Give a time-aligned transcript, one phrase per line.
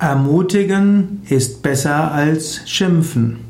[0.00, 3.40] Ermutigen ist besser als schimpfen.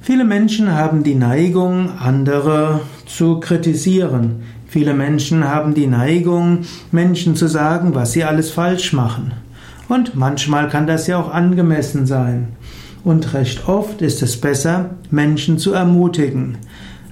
[0.00, 4.44] Viele Menschen haben die Neigung, andere zu kritisieren.
[4.68, 6.60] Viele Menschen haben die Neigung,
[6.92, 9.32] Menschen zu sagen, was sie alles falsch machen.
[9.88, 12.50] Und manchmal kann das ja auch angemessen sein.
[13.02, 16.58] Und recht oft ist es besser, Menschen zu ermutigen.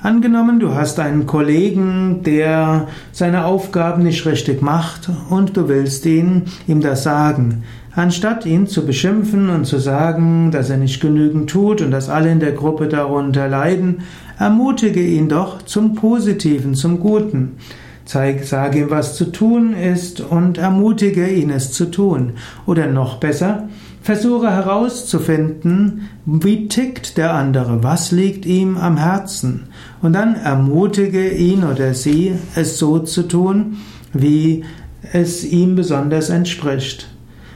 [0.01, 6.45] Angenommen, du hast einen Kollegen, der seine Aufgaben nicht richtig macht und du willst ihn,
[6.69, 7.65] ihm das sagen.
[7.97, 12.31] Anstatt ihn zu beschimpfen und zu sagen, dass er nicht genügend tut und dass alle
[12.31, 14.03] in der Gruppe darunter leiden,
[14.39, 17.57] ermutige ihn doch zum Positiven, zum Guten.
[18.05, 22.35] Zeig, sage ihm, was zu tun ist und ermutige ihn, es zu tun.
[22.67, 23.69] Oder noch besser,
[24.09, 29.65] versuche herauszufinden, wie tickt der andere, was liegt ihm am Herzen.
[30.01, 33.77] Und dann ermutige ihn oder sie, es so zu tun,
[34.15, 34.65] wie
[35.13, 37.11] es ihm besonders entspricht.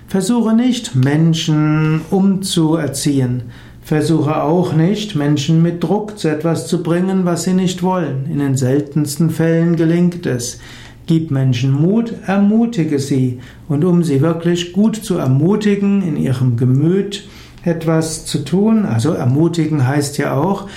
[0.08, 3.44] Versuche nicht, Menschen umzuerziehen.
[3.80, 8.26] Versuche auch nicht, Menschen mit Druck zu etwas zu bringen, was sie nicht wollen.
[8.30, 10.58] In den seltensten Fällen gelingt es.
[11.06, 13.40] Gib Menschen Mut, ermutige sie.
[13.68, 17.28] Und um sie wirklich gut zu ermutigen, in ihrem Gemüt
[17.64, 20.68] etwas zu tun, also ermutigen heißt ja auch,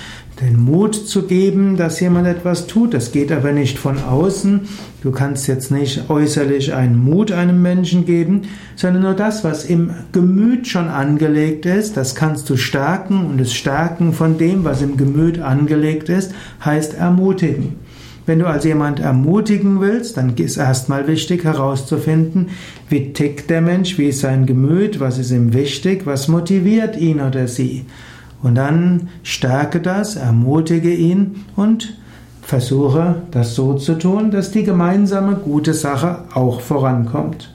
[0.42, 2.94] den Mut zu geben, dass jemand etwas tut.
[2.94, 4.62] Das geht aber nicht von außen.
[5.02, 8.42] Du kannst jetzt nicht äußerlich einen Mut einem Menschen geben,
[8.76, 13.54] sondern nur das, was im Gemüt schon angelegt ist, das kannst du stärken und das
[13.54, 17.76] Stärken von dem, was im Gemüt angelegt ist, heißt ermutigen.
[18.26, 22.50] Wenn du also jemand ermutigen willst, dann ist erstmal wichtig herauszufinden,
[22.90, 27.22] wie tickt der Mensch, wie ist sein Gemüt, was ist ihm wichtig, was motiviert ihn
[27.22, 27.86] oder sie.
[28.42, 31.98] Und dann stärke das, ermutige ihn und
[32.42, 37.55] versuche das so zu tun, dass die gemeinsame gute Sache auch vorankommt.